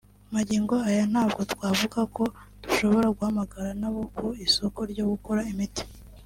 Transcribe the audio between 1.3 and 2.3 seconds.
twavuga ko